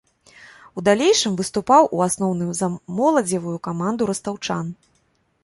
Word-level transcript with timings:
У 0.77 0.83
далейшым 0.87 1.33
выступаў 1.41 1.83
у 1.97 2.01
асноўным 2.07 2.49
за 2.61 2.71
моладзевую 3.01 3.55
каманду 3.69 4.03
растаўчан. 4.13 4.65